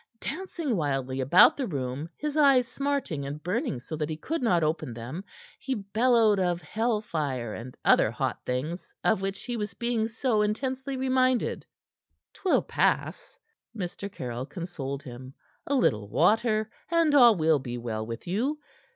Dancing 0.19 0.75
wildly 0.75 1.21
about 1.21 1.55
the 1.57 1.67
room, 1.67 2.09
his 2.17 2.35
eyes 2.35 2.67
smarting 2.67 3.23
and 3.23 3.43
burning 3.43 3.79
so 3.79 3.95
that 3.95 4.09
he 4.09 4.17
could 4.17 4.41
not 4.41 4.63
open 4.63 4.95
them, 4.95 5.23
he 5.59 5.75
bellowed 5.75 6.39
of 6.39 6.59
hell 6.59 7.01
fire 7.01 7.53
and 7.53 7.77
other 7.85 8.09
hot 8.09 8.43
things 8.43 8.91
of 9.03 9.21
which 9.21 9.43
he 9.43 9.55
was 9.55 9.75
being 9.75 10.07
so 10.07 10.41
intensely 10.41 10.97
reminded. 10.97 11.67
"'Twill 12.33 12.63
pass," 12.63 13.37
Mr. 13.77 14.11
Caryll 14.11 14.47
consoled 14.47 15.03
him. 15.03 15.35
"A 15.67 15.75
little 15.75 16.07
water, 16.09 16.71
and 16.89 17.13
all 17.13 17.35
will 17.35 17.59
be 17.59 17.77
well 17.77 18.03
with 18.03 18.25
you." 18.25 18.57